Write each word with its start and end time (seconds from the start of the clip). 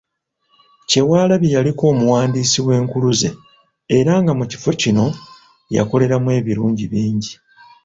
Kyewalabye 0.89 1.49
yaliko 1.55 1.83
omuwanika 1.91 2.59
w’Enkuluze 2.67 3.29
era 3.97 4.13
nga 4.21 4.33
mu 4.39 4.45
kifo 4.51 4.71
kino 4.81 5.05
yakoleramu 5.75 6.29
ebiringi 6.39 6.85
bingi. 6.91 7.33